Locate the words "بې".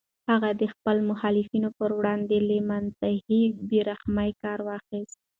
3.67-3.79